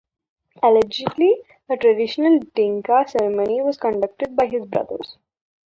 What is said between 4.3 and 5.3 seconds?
by his brothers.